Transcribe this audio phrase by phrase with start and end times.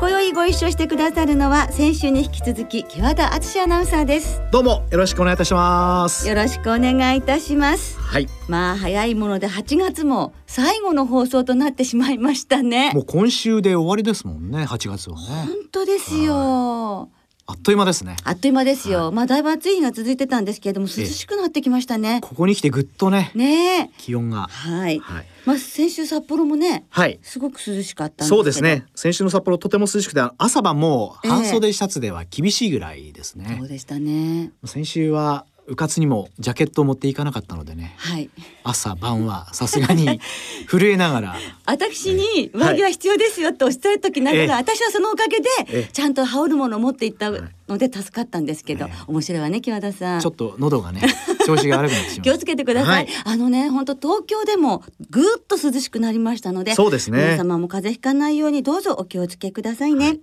[0.00, 4.40] 今宵ご一緒してくださるのは先週に引き続き木和田敦アナウンサーです。
[4.52, 6.28] どうもよろしくお願いいたします。
[6.28, 7.98] よろしくお願いいたします。
[7.98, 8.28] はい。
[8.46, 12.92] まあ早いもので8月も最後の放送となってしまいましたね。
[12.94, 15.26] もう今週で終わりですもんね8月はね。
[15.26, 17.10] 本当ですよ
[17.50, 18.14] あっという間ですね。
[18.24, 22.20] あっという間ですよ、まあだいぶ暑い日が続いてたんですけれども涼しくなってきましたね。
[22.20, 23.90] ここに来てぐっとねねえ。
[23.96, 24.48] 気温が。
[24.48, 25.26] はい、はい。
[25.46, 27.18] まあ先週札幌もねはい。
[27.22, 28.84] すごく涼しかったそうですね。
[28.94, 31.30] 先週の札幌とても涼しくて朝晩もええ。
[31.30, 33.56] 半袖シャツでは厳しいぐらいですね。
[33.58, 34.52] そう、でしたね。
[34.66, 37.94] 先週はうかつにもジャケットを持っていかなかったのでね。
[37.98, 38.30] はい。
[38.64, 40.18] 朝晩はさすがに
[40.68, 41.36] 震えながら。
[41.66, 44.50] 私に上着は必要ですよっておっしゃる時ながら、ええ。
[44.50, 45.48] 私はそのおかげえで
[45.80, 48.94] えちゃんと羽織るものを持っていったので助かったんですけど、ええ。
[49.06, 50.20] 面白いわね木和田さん。
[50.20, 51.02] ちょっと喉がね
[51.44, 52.24] 調子が悪くなってしまう。
[52.24, 53.14] 気をつけてください、はい。
[53.24, 57.18] あのね本当東京でもぐーっと涼しくなりましたのでそうですね。
[57.18, 60.18] 皆様も風邪ひかないようにどうぞお気をつけくださいね、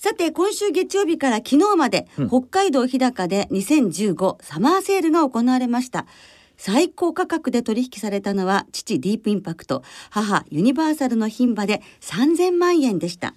[0.00, 2.28] さて今週月曜日から昨日まで、うん。
[2.28, 6.06] 北海道日高で2015サマーセールが行われました。
[6.56, 13.34] 最高価格で取引されたのは父ディープインパクト母ユニバーサルの牝馬で3000万円でした。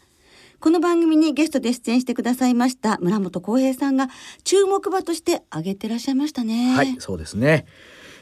[0.62, 4.08] この番組にゲストで出演してくださいました村本浩平さんが
[4.46, 6.74] 注目馬として挙げてらっしゃいましたね。
[6.74, 7.66] はい、そうですね。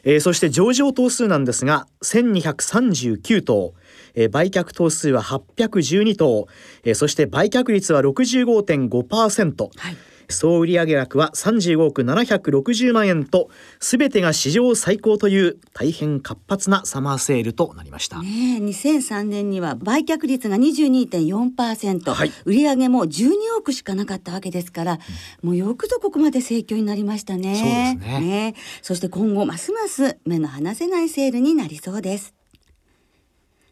[0.03, 3.73] えーそして上場頭数なんですが1239頭、
[4.15, 6.47] えー売却頭数は812頭、
[6.83, 9.97] えーそして売却率は65.5%、はい。
[10.31, 18.21] 総売上額は35億760万円と全てが史上最高という大変活発なサマーセールとなりました。
[18.21, 24.99] ねえ2003年には売却率が22.4%、はい売上も12億しかなかったわけですから、
[25.41, 27.97] もうよくぞここまで盛況になりましたね。
[27.97, 32.33] そうですねえそして今後ますます目の離せないセールになりそうです。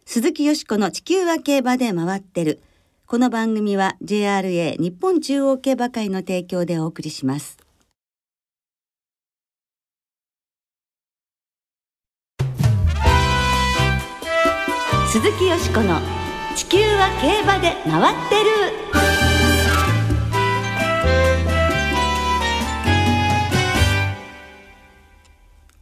[0.06, 2.62] 鈴木よしこの地球は競馬で回ってる。
[3.12, 7.58] この番組は JRA 日本中央競馬会の提供でお送りします。
[15.12, 16.00] 鈴木よしこの
[16.56, 18.52] 地球は競馬で回ってる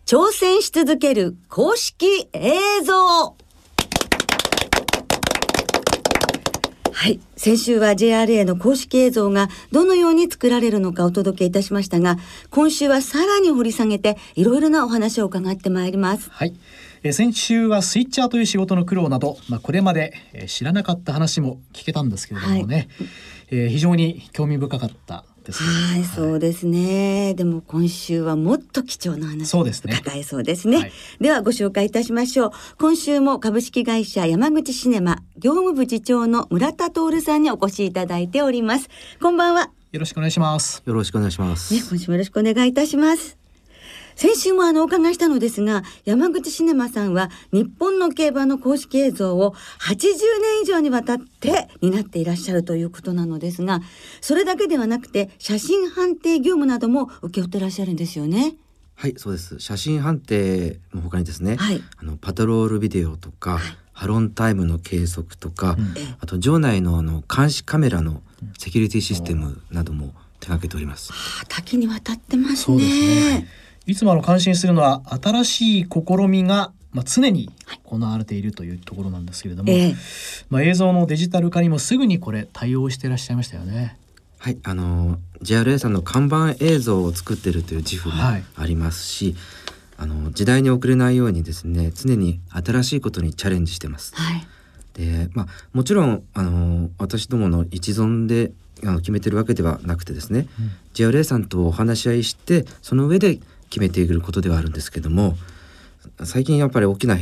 [0.05, 3.35] 挑戦し続ける公式映像
[6.97, 7.19] はい。
[7.35, 12.17] 先週は JRA の公式映像がどのように作られるのかお届けいたしましたが、
[12.49, 16.27] 今週はさらに掘り下げていろいろなお話を伺ってまいります。
[16.31, 16.55] はい、
[17.03, 22.89] えー先週はスイッチャーという仕事の苦労など、まあ、これまで、えー知らなかった話も聞けたんですけれどもね、
[23.51, 25.69] えー非常に興味深かったですね。
[25.69, 27.33] はい、そうですね。
[27.33, 30.77] でも今週はもっと貴重な話をそうですね伺えそうですね。
[30.77, 32.51] はいではご紹介いたしましょう。
[32.79, 38.89] 今週も株式会社山口シネマ業務部次長の村田徹さんにお越しいただいております。
[39.21, 39.71] こんばんは。
[39.91, 40.83] よろしくお願いします。
[40.85, 41.73] よろしくお願いします。
[41.73, 43.46] ね、今週もよろしくお願いいたします。
[44.17, 53.79] 先週もあのお伺いしたのですが、山口シネマさんは日本の競馬の公式映像を80年以上にわたって担っていらっしゃるということなのですが、
[54.19, 58.55] それだけではなくて写真判定業務なども請け負ってらっしゃるんですよね。
[58.95, 59.59] はい、そうです。
[59.59, 63.59] 写真判定の他にですね、はいあのパトロールビデオとか、
[63.93, 68.23] ハロンタイムの計測とか、うんえあと場内のあの監視カメラの
[68.57, 71.13] セキュリティシステムなども手掛けております。
[71.13, 72.55] あ多岐にわたってますね。
[72.55, 72.89] そうです
[73.41, 77.49] ねいつもあの感心するのは新しい試みが、まあ、常に
[77.85, 79.95] 行われているというところなんですけれども、ええ
[80.49, 83.97] まあ、映像のデジタル化にもすぐにこれ対応していらっしゃいましたよね。
[84.39, 89.35] はい、あの JRA さんの看板映像を作ってるという自負もはいありますし、
[89.97, 94.13] あの時代に遅れないようにですね、常に新しいことにチャレンジしてます。
[94.15, 94.47] はい。
[94.93, 98.51] でまあもちろんあの私どもの一存で
[98.83, 100.47] あの決めてるわけではなくてですね、
[100.93, 105.35] JRA さんとお話し合いしてその上で決めていくことではあるんですけども
[106.23, 107.17] 最近やっぱり大きな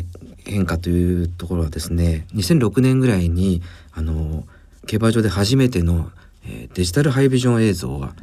[0.45, 3.61] 変化というところはですね2006年ぐらいに
[3.93, 4.45] あの
[4.85, 6.11] 競馬場で初めての、
[6.45, 8.13] えーデジタルハイビジョン映像が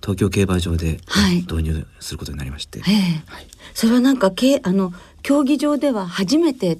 [0.00, 1.36] 東京競馬場ではい。
[1.42, 3.22] 導入することになりまして、ええ。
[3.26, 3.46] はい。
[3.74, 4.92] それはなんかけあの
[5.22, 6.78] 競技場では初めてっ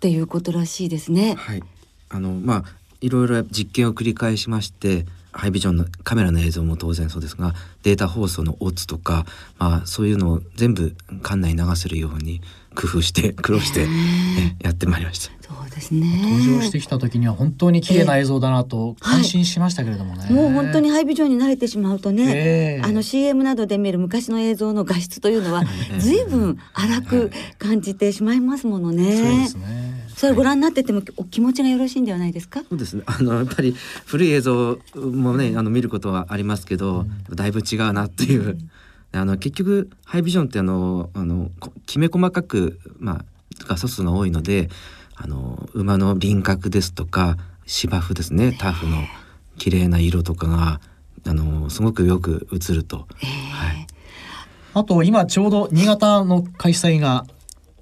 [0.00, 1.34] ていうことらしいですね。
[1.34, 1.62] はい、
[2.08, 2.64] あのまあ
[3.00, 9.24] いろいろ実験を繰り返しましてハイビジョンのカメラの映像も当然そうですがデータ放送のオツとか、
[9.58, 12.40] まあ、そういうのを全部館内に流せるように
[12.74, 13.86] 工夫して苦労して
[14.62, 15.32] やってまいりました。
[15.42, 16.22] そうですね。
[16.22, 25.64] 登場してきた時には本当に綺麗な映像だなと感心しましたけれどもね、はい、もう本当にハイビジョンに慣れてしまうとね、えー、あの CM などで見る昔の映像の画質というのは
[25.98, 29.16] 随分荒く感じてしまいますものね。
[29.16, 32.60] そうですねそれご覧になっててもお気持ちがよろしいんではないですか？
[32.68, 33.02] そうですね。
[33.06, 33.74] あのやっぱり
[34.06, 38.42] 古い映像もねあの見ることはありますけど、うん、だいぶ違うなっていう。
[38.42, 38.70] うん
[39.14, 41.50] あの結局ハイビジョンってあのあの
[41.84, 43.24] きめ細かくまあ
[43.68, 44.70] 画素数が多いので
[45.16, 47.36] あの馬の輪郭ですとか
[47.66, 48.96] 芝生ですねタフの
[49.58, 50.80] 綺麗な色とかが
[51.26, 53.00] あのすごくよく映ると。
[53.00, 53.86] はい、
[54.72, 57.26] あと今ちょうど新潟の開催が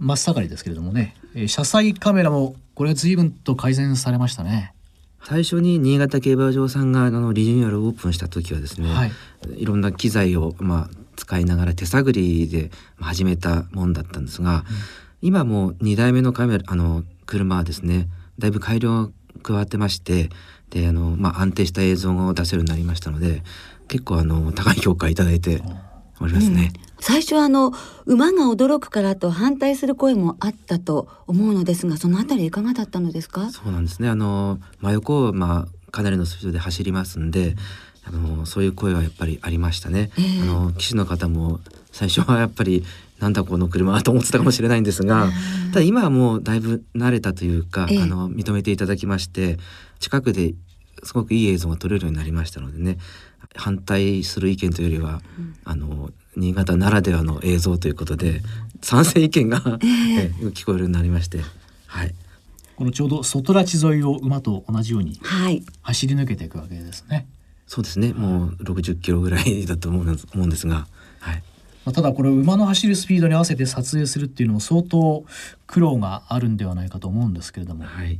[0.00, 4.72] 真っ盛りですけれどもね、えー、車載カメラもこれは随分と改善されましたね。
[5.22, 9.12] 最初に新潟競馬場さんがあのリニューアルオープンした時はですね、はい、
[9.56, 14.64] いろんな機材を、まあ、使いながら手探りで始めたもんだったんですが、うん、
[15.20, 18.08] 今も2台目のカメラあの車はですね
[18.38, 19.10] だいぶ改良が
[19.42, 20.30] 加わってまして
[20.70, 23.42] であの、まあ、安定した映像を出せるようになりましたので
[23.88, 25.60] 結構あの高い評価いただいて
[26.18, 26.72] おりますね。
[26.84, 27.72] うん最初あの
[28.06, 33.50] 馬が驚くからと反対する声もあったと思うのですがそのあたりいかがだったのですか？
[33.50, 34.08] そうなんですね。
[34.08, 37.56] あの真横をまあかなりのスピードで走りますんで
[38.04, 41.60] あのそういう声はやっぱりありましたね、えー、あの騎手の方も
[41.90, 42.84] 最初はやっぱり
[43.18, 45.28] なんだこの車はと思ってたかもしれないんですが、
[45.72, 49.58] ただ今はもうだいぶ慣れたというか、えー、あの認めていただきまして
[49.98, 50.54] 近くで
[51.02, 52.98] すごくいい映像が撮れるようになりましたのでね。
[53.56, 58.42] 反対する意見というよりは、うん、あの新潟ならではの映像ということで
[58.80, 61.40] 賛成意見が、えー、聞こえるようになりまして、
[61.86, 62.14] はい、
[62.76, 65.20] このちょうど外拉致沿いを馬と同じように
[65.82, 67.16] 走り抜けていくわけですね。
[67.16, 67.26] はい
[67.70, 68.12] そうですね。
[68.12, 70.88] もう60キロぐらいだと思うんですが、
[71.20, 71.36] はい、
[71.84, 75.24] まあ、ただこれ馬の走るスピードに合わせて撮影するっていうのも相当
[75.68, 77.84] 苦労があるんではないかと思うんですけれども。
[77.84, 78.18] はい、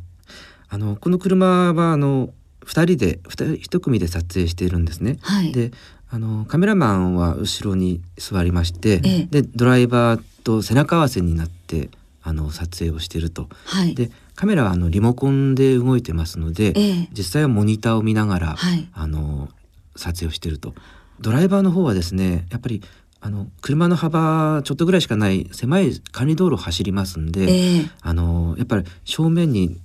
[0.68, 2.32] あのこの車はあの
[2.64, 5.18] 2人で 2, 1組で撮影しているんですね。
[5.22, 5.72] はい、で
[6.10, 11.88] あのカメラマンは後ろに座りまして、ええ、でドライバーと背中合わせになって
[12.22, 13.48] あの撮影をしていると。
[13.64, 19.48] はい、でカメラはあのリモコンで動いてますので、えー、実際はモニターを見ながら、はい、あの
[19.96, 20.74] 撮影をしていると。
[21.20, 22.82] ドライバーの方はですねやっぱり
[23.20, 29.78] あの車の幅ちょっとぐらいしかない狭い管理道路を走りますんで、えー、あのやっぱり正面に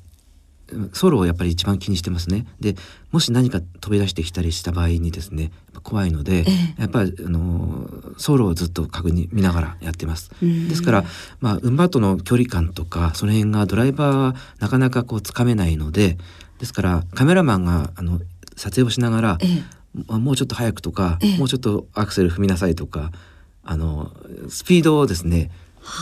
[0.93, 2.45] ソロをやっぱり一番気にしてますね。
[2.59, 2.75] で
[3.11, 5.51] もし何か飛び出してきたりした場合にですね
[5.83, 6.45] 怖いので、
[6.77, 10.31] えやっぱりあのソロをずっと確認見ながらやってます。
[10.41, 11.03] ですから、
[11.39, 16.17] まあ、馬との距離感とかその辺がドライバーはなかなかこうつかめないので
[16.59, 18.19] ですからカメラマンがあの
[18.55, 23.11] 撮影をしながら、えもうちょっと早くとか、もうちょっとアクセル踏みなさいとか
[23.63, 24.11] あの
[24.49, 25.51] スピードをですね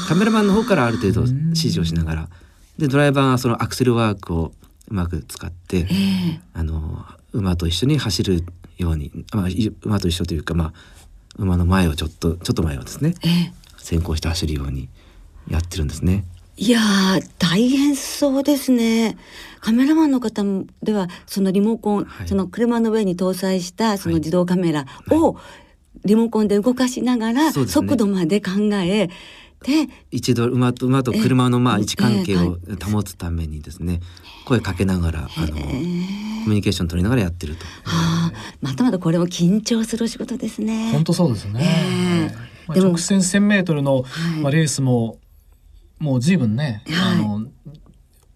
[0.08, 2.30] カメラマンの方からある程度指示をしながら。
[2.78, 4.52] でドライバーがそのアクセルワークを
[4.90, 8.44] うまく使って、えー、あの馬と一緒に走る
[8.78, 9.48] ように、まあ、
[9.84, 10.74] 馬と一緒というか、まあ、
[11.38, 14.90] 馬の前をちょっとちょっと前をですね、えー、先行して走るように
[15.48, 16.26] やってるんですね。
[16.56, 16.80] いや
[17.40, 19.18] 大変そうですね。
[19.60, 20.44] カメラマンの方
[20.84, 25.38] ではそのリモコン、はい、その車の上に搭載したその自動カメラを
[26.06, 29.10] リモコンで動かしながら速度まで考え、
[29.64, 34.02] で一度馬と馬と車のまあ位置関係を保つためにですね、
[34.46, 37.66] 声かけながらあのコミュニケーション取りながらやってると。
[37.84, 40.92] はあ、またまたこれも緊張する仕事ですね。
[40.92, 42.32] 本当そうですね。
[42.70, 44.04] えー、直線1,000メートルの、
[44.42, 45.20] まあ、レースも
[46.00, 47.48] もう随分ね、はい、あの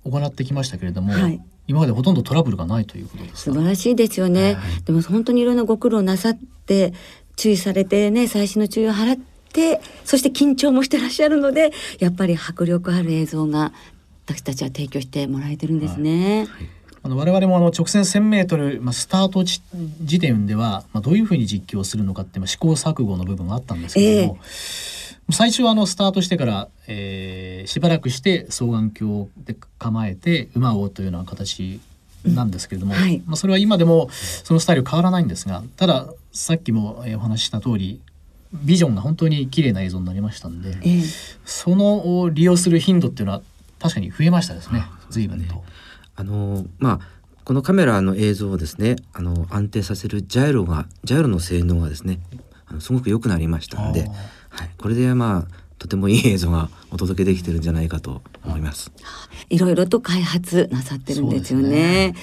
[0.03, 1.13] 行ってきましたけれども。
[1.13, 6.93] はい今までほとんどトラブルがないということです素晴らしいですよね、はい、でも本当にいろんなご苦労なさって
[7.35, 13.73] 注意されてね最新の注意を払ってそして緊張もしてらっしゃるのでやっぱり迫力ある映像が
[14.25, 16.47] 私たちは提供してもらえてるんですね。
[16.49, 16.77] はい。
[17.07, 19.61] あの我々もあの直線 1,000m、まあ、スタート時
[20.19, 31.79] 点では、まあ、どういうふうに実況するのかっていう試行錯誤の部分があったんですけども、えー、最初はあのスタートしてから、えー、しばらくして双眼鏡で構えて馬を追うというような形
[32.25, 32.99] なんですけれども、うん。
[32.99, 38.01] はい、まあ、それは今でもそのスタイル変わらないんですがたださっきもお話しした通り
[38.53, 43.41] ビジョンが本当に綺麗な映像になりましたんで、えー、その利用する頻度っていうのは
[43.79, 44.83] 確かに増えましたですね。
[45.09, 45.63] 随分と。
[46.15, 52.19] あのまあこのカメラの映像をですねあの安定させるジャイロがジャイロの性能がですね
[52.65, 54.09] あのすごく良くなりましたんで、
[54.49, 58.91] はい、これでまあとてもいい映像が お届けできてるんじゃないかと思います。
[59.49, 62.15] いろいろと開発なさってるんですよね。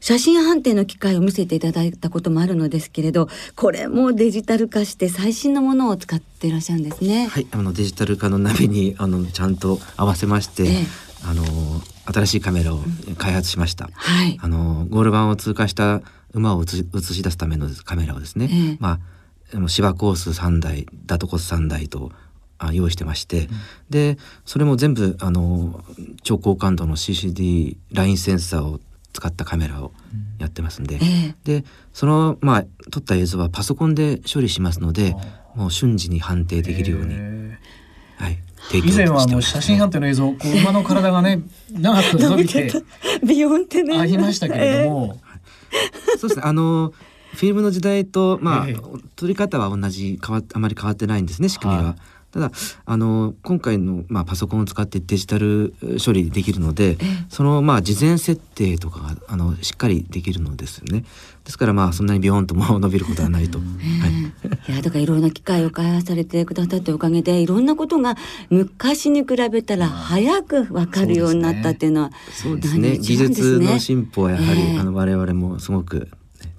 [0.00, 7.26] 写真判定の機会を見せていただいたこともあるのですけれどこれもデジタル化して最新のものを使っていらっしゃるんですね。
[7.26, 10.86] はい、あのデジタル化の波にあのちゃんと合わせまして、ええ、
[11.24, 11.44] あの
[12.12, 12.80] 新しいカメラを
[13.18, 13.86] 開発しました。
[13.86, 16.02] うん、はい、あのゴール板を通過した
[16.32, 22.12] 馬を映し出すためのカメラをですね、え、まあ芝コース3台ダトコス3台と
[22.58, 23.48] あ用意してまして、うん、
[23.90, 25.82] でそれも全部あの
[26.22, 28.80] 超高感度の CCD ラインセンサーを
[29.18, 29.92] 使ったカメラを
[30.38, 35.16] やってますんで、うん、でそのまあ撮った映像はパソコンで処理しますので
[35.56, 37.14] もう瞬時に判定できるように、
[38.16, 38.38] はい、
[38.74, 41.40] 以前はあの写真判定の映像こう馬の体がね
[41.72, 42.70] 長く伸びて
[43.26, 43.98] ビヨンってね。
[43.98, 45.20] ありましたけれども、
[46.18, 46.42] そうですね。
[46.44, 46.92] あの
[47.34, 48.66] フィルムの時代とまあ、
[49.16, 51.84] 撮り方は同じ変わあまり変わってないんですね仕組みは。
[51.84, 51.96] はい
[52.30, 52.52] ただ
[52.84, 56.98] あの今回の、まあ、パソコンを使ってデジタル処理できるので
[57.30, 61.04] その、まあ、事前設定とかがあのしっかりできるのですよね。
[61.44, 63.58] ですからまあそんなにビヨンとも伸びることはないと。
[63.58, 68.16] はい、いやだからいろんな機械を開発されてくださったおかげでいろんなことが
[68.50, 76.10] 昔に比べたら早く分かるようになったっていうのはそうですね、ね、技術の進歩はやはり、えー、あの我々もすごく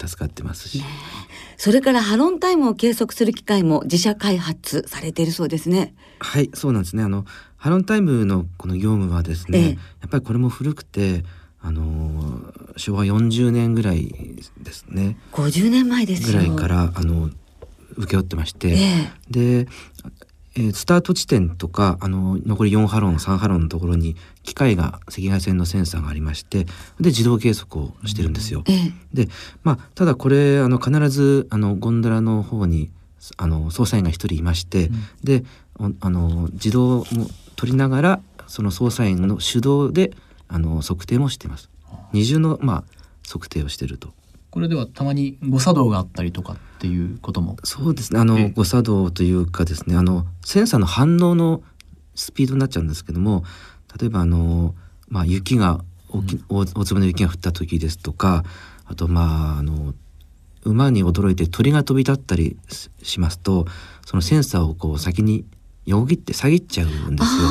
[0.03, 0.79] 助かってますし。
[0.79, 0.85] ね
[1.59, 5.93] それからハロンタイムを計測する機械も自社開発されているそうですね。
[6.19, 7.03] はいそうなんですね。
[7.03, 7.25] あの
[7.57, 11.25] ハロンタイムのこの業務はですね、ええ、やっぱりこれも古くて
[11.61, 14.07] あの昭和40年ぐらい
[14.57, 15.17] ですね。
[15.33, 17.29] 50年前ですぐらいからあの
[17.97, 19.67] 請け負ってまして、え、で
[20.59, 26.65] えー、スタート地点とかあの残り4ハロン3ハロンのところに機械が赤外線のセンサーがありまして
[26.99, 28.63] で自動計測をしてるんですよ。
[28.67, 29.29] うん、で
[29.63, 32.91] まあただこれあの必ずあのゴンドラの方に
[33.37, 35.43] あの操作員が1人いまして、うん、で
[36.01, 37.05] あの自動も
[37.55, 40.11] 取りながらその操作員の手動で
[40.49, 41.69] あの測定もしています。
[42.11, 42.83] 二重のまあ
[43.25, 44.13] 測定をしてると。
[44.51, 48.19] これではたまに誤作動があったりとかっていうこともそうですね。
[48.19, 51.61] あの誤作動というかですねあのセンサーの反応の
[52.15, 53.43] スピードになっちゃうんですけども
[53.99, 54.75] 例えばあの、
[55.07, 58.43] まあ、雪が大き、大粒の雪が降った時ですとか
[58.85, 59.93] あとまああの
[60.63, 62.57] 馬に驚いて鳥が飛び立ったり
[63.01, 63.65] しますと
[64.05, 65.45] そのセンサーをこう先に
[65.89, 67.49] よぎって下げちゃうんですよ。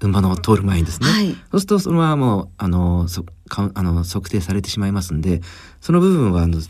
[0.00, 5.40] 馬の通る前にですね、はい、そうするとそのままもうあのそかあの測定されてしまいますんで
[5.80, 6.60] その部分はあの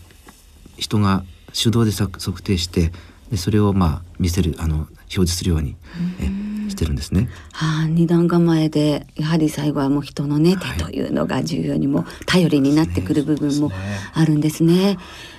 [0.77, 2.93] 人が手動で測定して
[3.31, 5.77] でそれをまあ見せるあの表示するように
[6.21, 7.29] えしてるんですね。
[7.53, 13.71] はあ、二段構えでやはり最後はもう人のね、手というのが重要にも頼りになってくる部分も
[14.15, 14.97] あるんですね。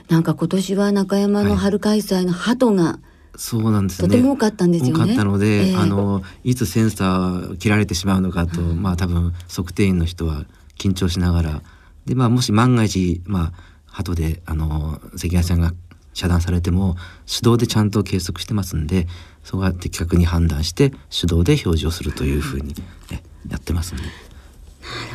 [0.10, 4.08] なんか今年は中山の春開催の鳩が、はいそうなんですね。
[4.08, 5.04] とても多かったんですよね。
[5.04, 10.46] 多かったので、えー、あのいつセンサー切られてしまうのかと、うん、まあ多分測定員の人は
[10.78, 11.62] 緊張しながら、
[12.06, 13.54] でまあもし万が一まあ
[13.86, 15.74] 鳩であの赤外線が
[16.14, 16.96] 遮断されても
[17.28, 19.08] 手動でちゃんと計測してますんで、
[19.44, 22.74] そこは的確に判断して手動で表示をするというふうに、
[23.12, 24.04] ね、やってますんで。
[24.04, 24.14] なる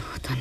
[0.02, 0.38] ほどね。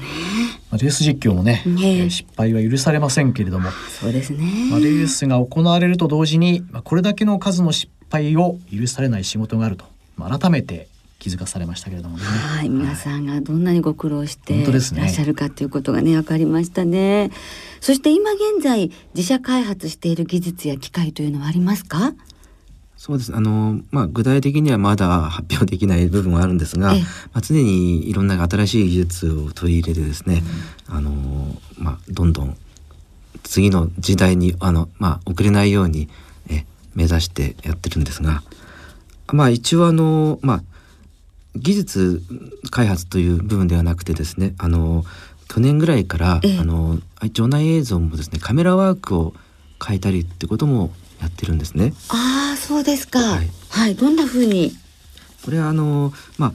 [0.70, 4.70] まあ、レース実況もね、ね失敗は許されませんけれども、そうですね。
[4.70, 9.86] まあ、レースが行われると同時に、まあ、これだけの数の失敗を許されない仕事があると、
[10.18, 10.88] まあ、改めて
[11.20, 12.24] 気づかされましたけれどもね。
[12.24, 17.32] はい、皆さんがどんなにご苦労していらっしゃるかということがね、わかりましたね。
[17.82, 22.14] そして今現在自社開発している技術や機械というのはありますか？
[23.00, 23.34] そうです。
[23.34, 26.96] あの、まあ、具体的にはまだ発表できない部分はあるんですが、ま
[27.36, 30.44] あ、常にいろんな新しい技術を取り入れてですね、
[30.90, 31.12] うん、あの
[31.78, 32.58] まあ、どんどん
[33.44, 36.10] 次の時代にあの、まあ、遅れないように
[36.50, 38.44] え目指してやってるんですが、
[39.32, 40.64] まあ、一応あの、まあ、
[41.56, 42.22] 技術
[42.70, 45.06] 開発という部分ではなくてですねあの
[45.48, 47.00] 去年ぐらいから、あの
[47.32, 49.34] 場内映像もですねカメラワークを
[49.84, 51.94] 変えたりってこともやってるんですね。
[52.10, 53.20] ああ、そうですか。
[53.20, 54.74] はい、はい、どんな風に？
[55.44, 56.54] これはあのまあ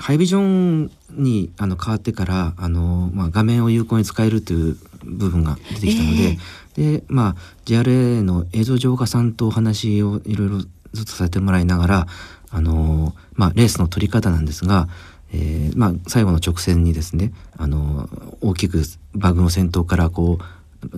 [0.00, 6.38] ハイビジョンにあの変わってからあのまあ画面を有効に使えるという部分が出てきたので、
[6.76, 10.58] えー、でまあ JRA の映像情報家さんとお話をいろいろ
[10.92, 12.06] ずっとさせてもらいながら
[12.50, 14.88] あのまあレースの取り方なんですが。
[15.32, 18.08] えーまあ、最後の直線にですねあの
[18.40, 20.44] 大きくバグの先頭からこう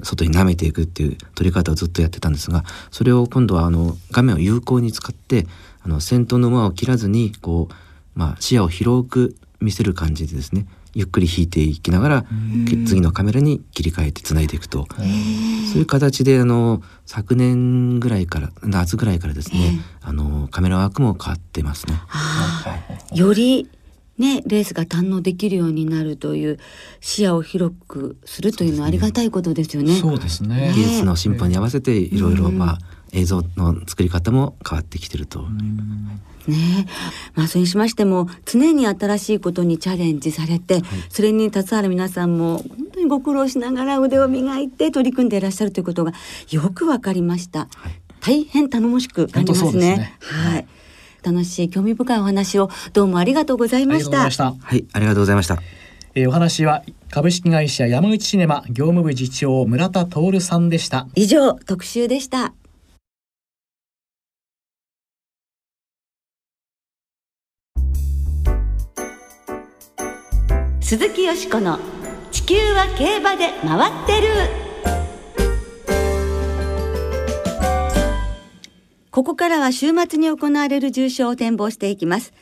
[0.02, 5.46] 外に舐めていくっていう取り方をずっとやってたんですがそれを今度はあの画面を有効に使って
[5.82, 7.74] あの先頭の馬を切らずにこう、
[8.18, 12.24] まあ、視野を広く見せる感じでですねゆっくり引いていきながら
[12.86, 14.88] 次のカメラに切り替えてつないでいくと。
[14.96, 15.04] そ
[15.76, 21.94] ういう形であの昨年ぐらいから夏ぐらいからですねあのカメラワークも変わってますね。
[23.12, 23.68] より
[24.18, 26.58] ね、レースが堪能できるようになるという
[27.00, 29.94] 視野を広くするというのはありがたいことですよね。
[29.94, 30.72] そうですね。
[30.74, 32.78] 技術の進歩に合わせていろいろまあ
[33.12, 35.46] 映像の作り方も変わってきてると。
[36.48, 36.86] ね
[37.34, 46.12] まあそれにしましても常に新しいことにチャレンジされて、はい、それに携わる皆さんも本当にご苦労しながら腕を磨いて取り組んでいらっしゃるということが
[46.50, 47.60] よくわかりました。
[47.60, 47.68] はい、
[48.20, 49.70] 大変頼もしく感じますね。
[49.70, 50.66] すねはい。
[51.28, 54.18] 楽しい興味深いお話をどうもありがとうございました。
[54.18, 55.58] はい、ありがとうございました。
[56.14, 61.06] えー、お話は株式会社山口シネマ業務部次長村田徹さんでした。
[61.14, 62.54] 以上特集でした。
[70.80, 71.78] 鈴木よしこの
[72.30, 74.67] 地球は競馬で回ってる
[79.18, 82.32] ここからは週末に行われる重賞を展望していきます。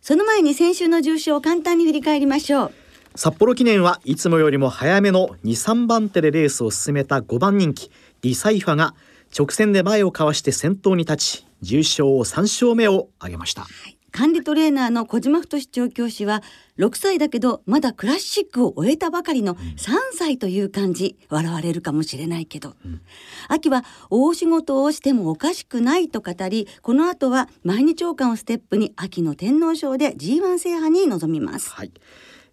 [0.00, 2.72] その前に先週の重賞を簡単に振り返りましょう。
[3.16, 7.90] 札幌記念はいつもよりも早めの2、3番手でレースを進めた5番人気
[8.22, 8.94] リサイファが
[9.38, 16.42] 直線で前をかわして先頭に立ち重賞3勝目を挙げました、はい管理トレーナーの小島太調教師は
[16.78, 23.00] 6歳だけどまだクラシックを終えたばかりの3歳という感じ、笑われるかもしれないけど、うん、
[23.48, 31.70] 秋は大仕事をしてもおかしくないと語りこの後は毎日王冠をステップに秋の天皇賞で G1 制覇に臨みます。
[31.70, 31.92] はい。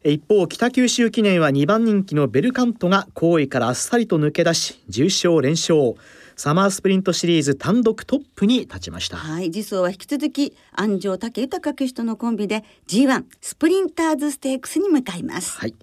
[0.05, 5.95] 一方北九州記念は2番人気のベルカントが後位からあっさりと抜け出し重勝連勝
[6.39, 9.17] サマースプリントシリーズ単独トップに立ちました。
[9.17, 15.59] はい次走は引き続き安城武豊騎手とのコンビで G1 スプリンターズステークスに向かいます。
[15.59, 15.75] はい、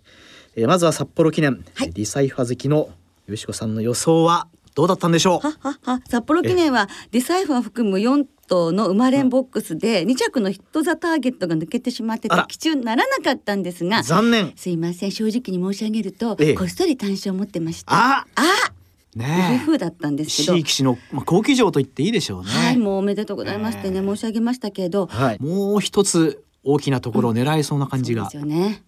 [0.54, 2.88] えー、まずは札幌記念、はい、リサイファ好きの
[3.26, 5.46] よしこさんの予想はどうだったんでしょう？
[5.46, 14.54] ははは札幌記念はディサイファー含む4頭の生まれんボックスで2着のヒットザターゲットが抜けてしまって的中ならなかったんですが残念。
[14.56, 17.92] すいません正直に申し上げると、ええ、こっそり単勝を持ってました。
[17.92, 18.72] ああ
[19.16, 20.54] ね風だったんですけど。
[20.54, 22.50] 地域のまあ好騎乗と言っていいでしょうね。
[22.50, 28.22] はい、もうおめでとうございますってね、申し上げましたけど、はい、もう一つ大きなところを狙えそうな感じが。
[28.22, 28.82] うん、ですよね。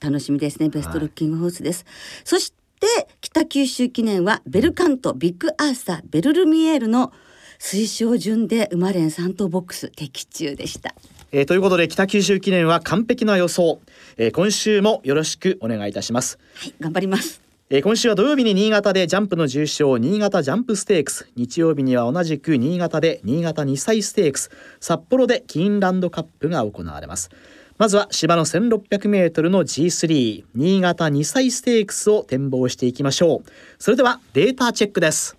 [0.00, 0.68] 楽しみですね。
[0.68, 1.84] ベストルッキングホースです。
[1.84, 2.86] はい、そして
[3.20, 7.12] 北九州記念はベルカント、ビッグアーサー、ベルルミエールの
[7.58, 10.94] 推奨順で生まれん三等ボックス的中でした。
[11.30, 13.80] えー、ということで北九州記念は完璧な予想、
[14.16, 16.38] えー、今週もよろしくお願いいたします。
[16.54, 17.47] はい、頑張ります。
[17.70, 21.30] えー、今週は土曜日に新潟でジャンプの重賞新潟ジャンプステークス。
[21.36, 24.50] 日曜日には同じく新潟で新潟2歳ステークス。
[24.80, 27.28] 札幌でキーンランドカップが行われます。
[27.76, 33.50] まずは芝の1600メートルの G3 新潟2歳ステークスを展望していきましょう。
[33.78, 35.36] それではデータチェックです。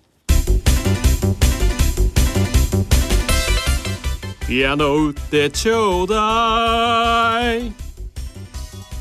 [4.47, 7.88] ピアノ売ってちょうだい。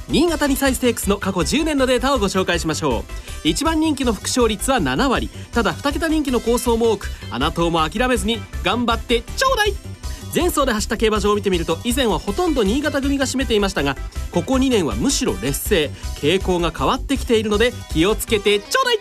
[0.09, 3.05] 新潟2歳ステークスの過去10年のデータをご紹介しましょう。
[3.45, 5.29] 一番人気の副勝率は7割。
[5.53, 9.75] ただ2桁人気の構想も多くあなたも諦めずに頑張ってちょうだい。
[10.35, 13.97] 前走で走った競馬場を見てみると以前はほとんど新潟組が占めていましたが
[14.31, 15.91] ここ2年はむしろ劣勢。
[16.21, 18.99] 傾向が変わってきているので気をつけてちょうだい。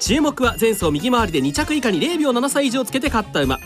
[0.00, 3.58] 注目は前走右回りで2着以下に0秒7歳以上つけて勝った馬。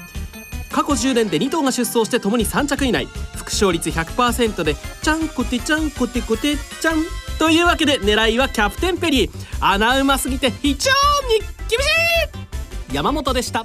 [0.71, 3.07] 過去10年で2頭が出走してともに3着以内。
[3.37, 7.03] 副勝率100%でちゃんこてちゃんこてこてちゃん
[7.39, 9.31] というわけで狙いはキャプテンペリー。
[9.61, 10.91] 穴馬すぎて非常
[11.29, 12.95] に厳しい！
[12.95, 13.65] 山本でした。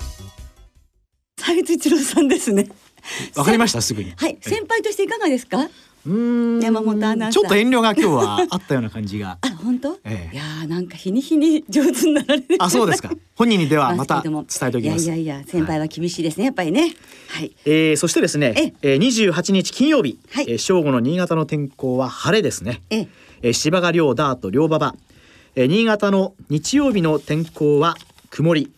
[1.39, 2.67] 斉藤一郎さんですね。
[3.35, 4.13] わかりましたすぐに。
[4.17, 5.69] はい先輩としていかがですか？
[6.05, 6.59] うん。
[6.59, 9.37] 山本アナちょっと遠慮が今日はあったような感じが。
[9.41, 12.45] あ本当、ええ、いやなんか日に日に上手になられる。
[12.59, 13.11] あそうですか。
[13.35, 15.05] 本人にでは また伝えておきます。
[15.05, 16.93] いやいやいや先輩は厳しいですね、はい、やっぱりね。
[17.29, 22.81] はい、えー、そしてですねえ二十八日金曜日、はい、えー、正午の新潟の天候は晴れですね。
[22.89, 23.07] え
[23.41, 23.49] え。
[23.49, 24.95] ー、芝が両ダート両馬場、
[25.55, 27.95] えー、新潟の日曜日の天候は
[28.29, 28.71] 曇り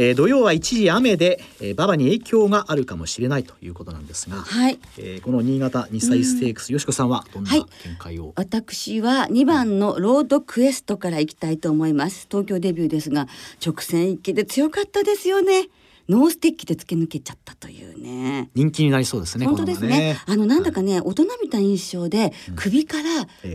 [0.00, 4.78] えー、土曜は一時雨で、えー、馬場に影響があるかもしれないということなんですが、はい。
[4.96, 7.66] えー、この新潟2歳ステークス、よしこさんはどんな見
[7.98, 12.28] 解を、はい、私は2番のロードクエストから行きたいと思います。
[12.30, 13.26] 東京デビューですが
[13.64, 15.68] 直線行きで強かったですよね
[16.08, 18.48] ノーステッキで突き抜けちゃったというね。
[18.54, 23.04] 人気になりそうですね本当ですね、ね、あのなんだかね、はい、大人びた印象で、首から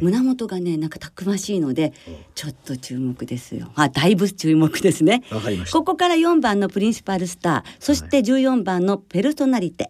[0.01, 1.93] 胸元がねなんかたくましいので、
[2.35, 3.71] ちょっと注目ですよ。
[3.75, 5.23] あだいぶ注目ですね。
[5.71, 9.89] ここから4番のプリンシパルスターそして14番のペルソナリテ、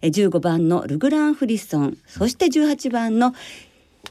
[0.00, 3.34] はい、15番のルグランフリッソンそして18番の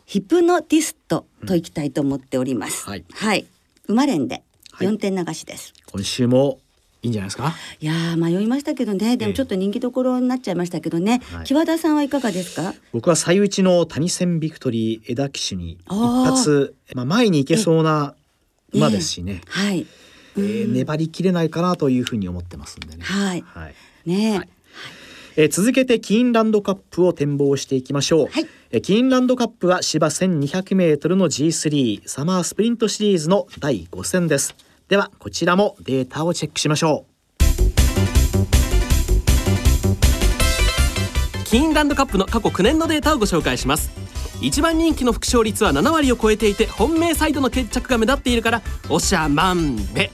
[0.06, 3.46] ヒプノティストといきたいと思っております、うん、はい、はい、
[3.88, 4.44] 馬連で
[4.80, 6.60] 4点流しです、今週も
[7.04, 7.54] いいんじゃないですか？
[7.80, 9.18] いやー迷いましたけどね。
[9.18, 11.46] でもちょっと人気どころになっちゃいましたけどね、はい。
[11.46, 12.74] 木和田さんはいかがですか？
[12.94, 18.16] 僕は最内の谷線ビクトリー枝騎手に一発まあ前に行けそうな
[18.72, 19.86] 馬ですしね、はい。
[20.38, 23.04] えー粘りきれないかなというふうに思ってますんでね。
[23.04, 23.44] はい。
[23.46, 23.76] はい。
[24.06, 24.50] ねえ、はい。
[25.36, 28.48] えー続けてキーンランドカップを展望していきましょう、はい。
[28.72, 34.56] えーキーンランドカップは芝 1200m の G3 サマースプリントシリーズの第5戦です
[34.90, 37.06] ではこちらもデータをチェックしましょ
[41.46, 43.92] キーンランドカップの過去9年のデータをご紹介します。
[44.42, 50.12] 一番人気の副勝率は7割を超えていて本命サイドの決着が目立っているからおしゃまんべ。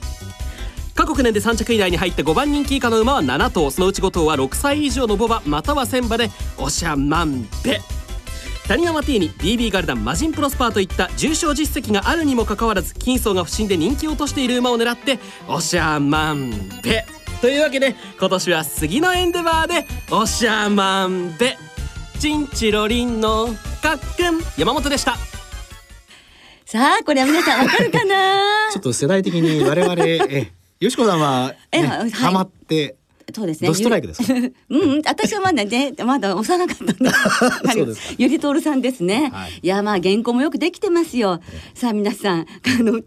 [0.94, 3.70] 過去9年で3着以内に入った5番人気以下の馬は7頭。
[3.70, 7.80] そのうち5頭は6歳以上のボバまたは千馬でおしゃまんべ。
[8.70, 17.04] 谷川マティーニ BB ガルダンマジンプロスパーといった重賞実績があるにもかかわらず金層が不振で人気を落としている馬を狙っておしゃまんべ。
[17.40, 21.58] というわけで今年は杉のエンデバーでおしゃまんべ。
[22.20, 23.48] チンチロリンの
[23.82, 25.16] かっくん山本でした。
[26.64, 28.68] さあこれは皆さんわかるかな？
[28.68, 32.10] う ちょっと世代的に我々えよしこさんは、ね、 えはい。
[32.12, 32.94] ハマって
[33.34, 33.68] そうですね。
[33.68, 34.34] ドストライクですか？
[34.34, 36.94] うんうん、私はまだね、まだ幼かったんで。
[37.72, 39.30] そうですかゆりとるさんですね。
[39.32, 41.40] はいい、や、まあ、原稿もよくできてますよ。
[41.74, 43.00] さあ、皆さん、あの、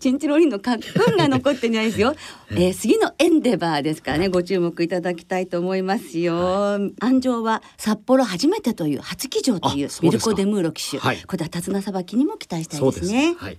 [0.00, 2.14] チンチロリンのかっくんが残ってないですよ。
[2.50, 6.78] えー、次のエンデバーですからね、ご注目いただきたいと思いますよ。
[7.00, 10.98] 安城は札幌初めてという初騎乗というミルコ・デムーロ騎手。
[10.98, 13.34] はいこれは手綱さばきにも期待したいですですね。
[13.38, 13.58] はい。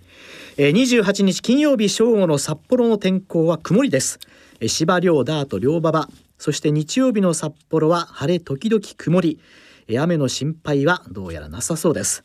[0.57, 4.19] えー、28日金曜日正午の札幌の天候は曇りです。
[4.59, 9.39] えー芝両ダート両馬場、そして日曜日の札幌は晴れ時々曇り。
[9.87, 12.23] えー雨の心配はどうやらなさそうです。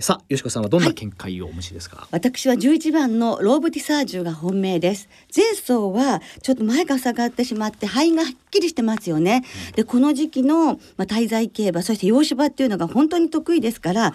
[0.00, 2.06] さあ、よしこさんはどんな見解をお持ちですか？
[2.12, 9.42] 私は11番のローブティサージュが本命です前走はちょっと前が下がってしまって肺がはっきりしてますよね、
[9.74, 14.14] でこの時期の、まあ、滞在競馬そして洋芝っていうのが本当に得意ですから、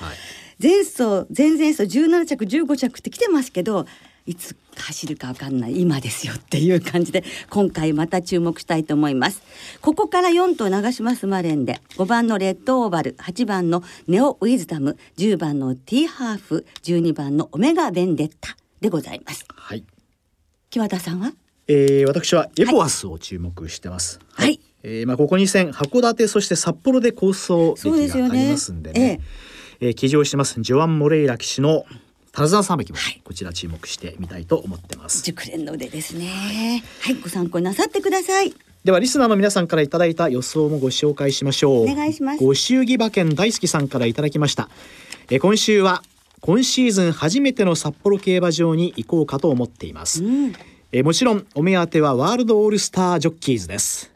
[0.62, 3.86] 前走前々走17着15着って来てますけど
[4.26, 9.42] いつ走るかわかんない今ですよっていう感じで今回また注目したいと思います。
[9.82, 19.46] ここから4頭長島スマレンで5番のレッドオーバル8番のネオウィズダム10番のティーハーフ12番のオメガベンデッタでございます。
[19.50, 19.84] はい。
[20.70, 21.34] 木和田さんは？
[21.68, 24.20] えー、私はエコアスを注目してます。
[24.34, 24.60] はい。
[24.84, 29.20] えー、まあここ2戦函館そして札幌で構想歴がありますんでね。
[29.82, 31.84] えー騎乗してますジョアン・モレイラ騎手の
[32.34, 35.22] タザンサーメキもこちら注目してみたいと思ってます。
[35.24, 41.89] 熟練の腕ですねはいご参考になさってくださいではリスナーの皆さんからいただいた予想もご紹介しましょう。
[41.91, 44.69] お願いしますご祝儀馬券大好きさんからいただきました。
[45.30, 46.02] えー今週は
[46.41, 50.24] 今シーズン初めての札幌競馬場に行こうかと思っています。
[50.24, 50.54] うん
[50.91, 54.12] えーもちろんお目当てはワールドオールスタージョッキーズです。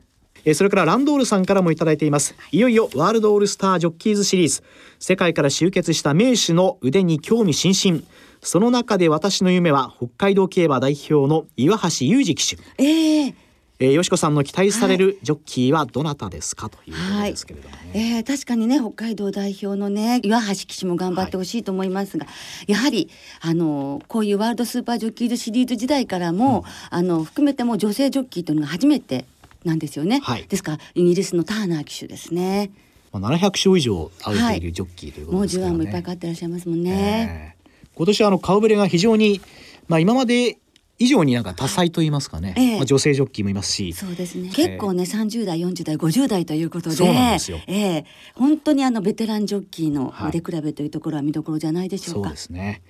[0.47, 2.33] えーそれからランドールさんからもいただいています。
[2.53, 4.63] いよいよワールドオールスタージョッキーズシリーズ。
[4.97, 8.01] 世界から集結した名手の腕に興味津々。
[8.41, 12.57] その中で私の夢は北海道競馬代表の岩橋裕二騎手。
[12.77, 13.35] ええ
[13.79, 17.81] えー、よしこさんの期待されるジョッキーはどなたですかということですけれどもね。
[17.93, 22.25] えー確かにね北海道代表のね岩橋騎手も頑張ってほしいと思いますが、
[22.67, 23.09] やはり
[23.41, 29.25] あのこういうワールドスーパージョッキーズシリーズ時代からも、あの含めても女性ジョッキーというのが初めて
[29.63, 30.45] なんですよね、はい。
[30.47, 32.71] ですからイギリスのターナー騎手ですね。
[33.11, 35.71] まあ、700勝以上アウトいるジョッキーということもう10ですからね。
[35.71, 37.89] 番もいっぱい勝ってらっしゃいますもんね、ええ。
[37.95, 39.41] 今年はあの顔ぶれが非常に、
[39.87, 40.57] まあ、今まで
[40.99, 42.75] 以上になんか多彩と言いますかね、ええ。
[42.77, 43.93] まあ、女性ジョッキーもいますし。
[43.93, 44.49] そうですね。
[44.49, 47.59] 結構ね、30代、40代、50代ということで、そうなんですよ。
[47.67, 48.05] ええ。
[48.33, 50.29] 本当にあのベテランジョッキーのはい。
[50.29, 52.29] 腕比べというところは見どころじゃないでしょうか。
[52.29, 52.81] そうですね、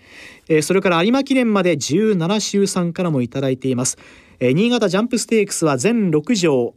[0.48, 3.98] えーそれから有馬記念まで17週さんからもいただいています、
[4.39, 6.76] えー新潟ジャンプステークスは全6条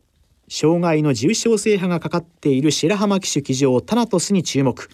[0.48, 4.88] 障害の重賞制覇がかかっている白浜騎手騎乗タナトスに注目、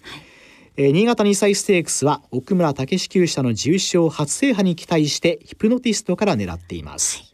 [0.79, 7.33] えー新潟2歳ステークスは奥村武史厩舎の重賞初制覇に期待してヒプノティストから狙っています、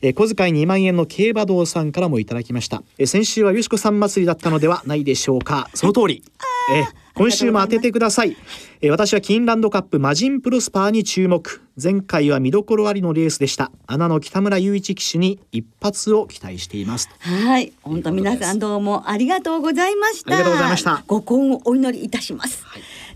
[0.00, 5.68] えー小遣い2万円の競馬道さんからもいただきました、えー先週はよしこさん祭りだったのではないでしょうか。
[5.74, 6.24] その通り、
[6.74, 8.34] えー今週も当ててください
[8.80, 20.34] えー私はキーンランドカップマジンプロスパーに注目前回は見どころありのレースでした穴の北村雄一騎手に一発を期待していますはい、本当皆さんどうもありがとうございました。
[20.34, 22.64] ありがとうございましたご幸運をお祈りいたします。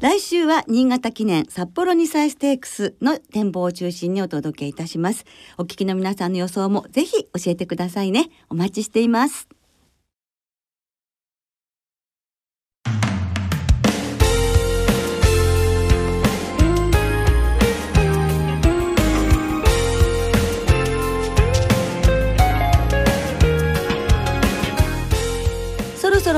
[0.01, 5.25] 来週は新潟記念札幌2歳ステークスの展望を中心にお届けいたします。
[5.57, 8.29] お聞きの皆さんの予想もぜひ教えてくださいね。
[8.51, 9.49] お待ちしています。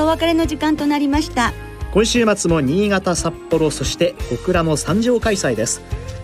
[0.07, 1.53] 別れの時間となりました。
[1.93, 5.81] 今週末も新潟札幌そして小倉の三条開催です。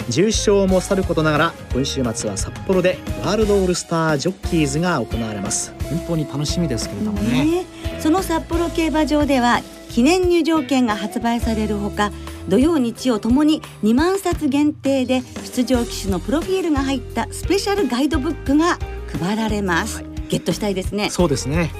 [0.09, 5.73] 重賞もさることながら今週末は札幌でワールドオールスタージョッキーズが行われます。
[5.89, 7.45] 本当に楽しみですけれどもね。
[7.45, 7.65] ね
[7.99, 12.11] その札幌競馬場では記念入場券が発売されるほか
[12.49, 18.79] 土曜日曜ともに2万冊限定で出場騎手のプロフィールが入ったスペシャルガイドブックが
[19.19, 21.09] 配られます、ゲットしたいですね。
[21.09, 21.71] そうですね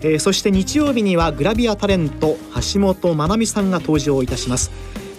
[0.00, 2.36] えーそして日曜日にはグラビアタレント
[2.72, 4.70] 橋本まなみさんが登場いたします、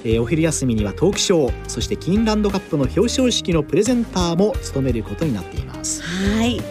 [0.04, 6.02] えーお昼休みにはトークショーそしてキーンランドカップの表彰式のプレゼンターも務めることになっています。
[6.04, 6.62] はい。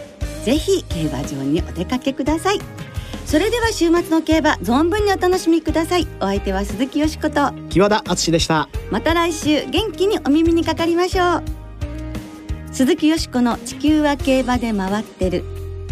[0.45, 2.61] ぜひ競馬場にお出かけください。
[3.25, 6.07] それでは週末の競馬存分にお楽しみください。
[6.21, 7.53] お相手は鈴木よしこと。
[7.69, 8.69] 木和田敦でした。
[8.93, 11.43] また来週元気にお耳にかかりましょう。
[12.71, 15.45] 鈴木よしこの地球は競馬で回ってる